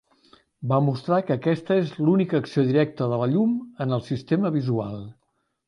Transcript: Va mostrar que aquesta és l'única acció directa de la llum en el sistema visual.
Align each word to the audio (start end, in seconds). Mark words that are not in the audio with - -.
Va 0.69 0.79
mostrar 0.85 1.19
que 1.27 1.35
aquesta 1.35 1.77
és 1.83 1.91
l'única 2.07 2.41
acció 2.45 2.65
directa 2.71 3.11
de 3.13 3.21
la 3.25 3.29
llum 3.37 3.55
en 3.87 3.97
el 3.99 4.05
sistema 4.11 4.55
visual. 4.59 5.01